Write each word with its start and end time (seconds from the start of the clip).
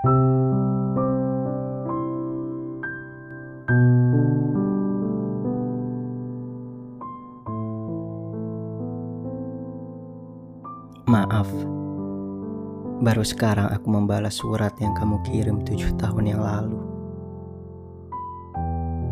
Maaf, 0.00 0.08
baru 13.04 13.20
sekarang 13.20 13.68
aku 13.68 13.92
membalas 13.92 14.40
surat 14.40 14.72
yang 14.80 14.96
kamu 14.96 15.20
kirim 15.28 15.60
tujuh 15.68 15.92
tahun 16.00 16.32
yang 16.32 16.40
lalu. 16.40 16.80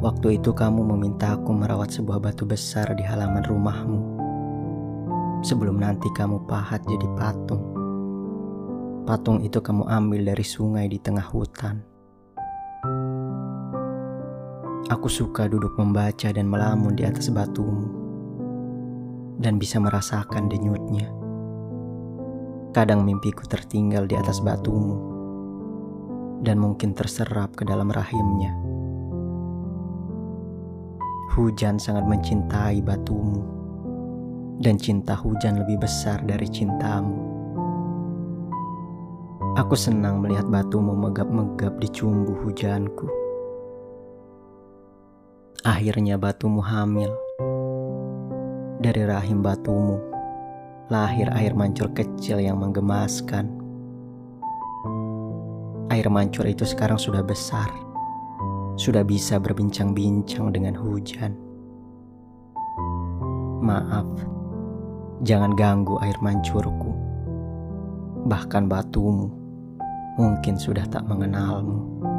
Waktu 0.01 0.41
itu 0.41 0.57
kamu 0.57 0.89
meminta 0.89 1.37
aku 1.37 1.53
merawat 1.53 1.93
sebuah 1.93 2.17
batu 2.17 2.49
besar 2.49 2.97
di 2.97 3.05
halaman 3.05 3.45
rumahmu. 3.45 4.01
Sebelum 5.45 5.77
nanti 5.85 6.09
kamu 6.17 6.49
pahat 6.49 6.81
jadi 6.89 7.05
patung. 7.13 7.78
Patung 9.09 9.41
itu 9.41 9.65
kamu 9.65 9.89
ambil 9.89 10.21
dari 10.21 10.45
sungai 10.45 10.85
di 10.85 11.01
tengah 11.01 11.25
hutan. 11.33 11.81
Aku 14.93 15.09
suka 15.09 15.49
duduk 15.49 15.81
membaca 15.81 16.29
dan 16.29 16.45
melamun 16.45 16.93
di 16.93 17.09
atas 17.09 17.33
batumu. 17.33 17.89
Dan 19.41 19.57
bisa 19.57 19.81
merasakan 19.81 20.53
denyutnya. 20.53 21.09
Kadang 22.77 23.09
mimpiku 23.09 23.49
tertinggal 23.49 24.05
di 24.05 24.13
atas 24.13 24.45
batumu 24.45 25.01
dan 26.45 26.61
mungkin 26.61 26.93
terserap 26.93 27.57
ke 27.57 27.65
dalam 27.65 27.89
rahimnya. 27.89 28.53
Hujan 31.33 31.81
sangat 31.81 32.05
mencintai 32.05 32.85
batumu 32.85 33.41
dan 34.61 34.77
cinta 34.77 35.17
hujan 35.17 35.65
lebih 35.65 35.81
besar 35.81 36.21
dari 36.29 36.45
cintamu. 36.45 37.28
Aku 39.59 39.75
senang 39.75 40.23
melihat 40.23 40.47
batumu 40.47 40.95
megap-megap 40.95 41.83
di 41.83 41.91
cumbu 41.91 42.31
hujanku. 42.47 43.11
Akhirnya 45.67 46.15
batumu 46.15 46.63
hamil 46.63 47.11
dari 48.79 49.03
rahim 49.03 49.43
batumu 49.43 49.99
lahir 50.87 51.27
air 51.35 51.59
mancur 51.59 51.91
kecil 51.91 52.39
yang 52.39 52.63
menggemaskan. 52.63 53.51
Air 55.91 56.07
mancur 56.07 56.47
itu 56.47 56.63
sekarang 56.63 57.03
sudah 57.03 57.27
besar, 57.27 57.67
sudah 58.79 59.03
bisa 59.03 59.43
berbincang-bincang 59.43 60.55
dengan 60.55 60.79
hujan. 60.79 61.35
Maaf, 63.59 64.07
jangan 65.27 65.51
ganggu 65.59 65.99
air 65.99 66.15
mancurku. 66.23 66.95
Bahkan 68.23 68.71
batumu 68.71 69.38
mungkin 70.19 70.59
sudah 70.59 70.85
tak 70.91 71.07
mengenalmu. 71.07 72.18